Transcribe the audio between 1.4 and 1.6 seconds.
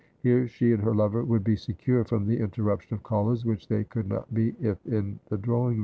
be